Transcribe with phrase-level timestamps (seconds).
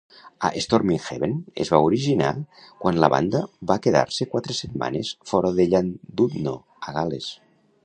[0.47, 2.31] "A Storm in Heaven" es va originar
[2.85, 6.57] quan la banda va quedar-se quatre setmanes fora de Llandudno,
[6.91, 7.33] a Gales.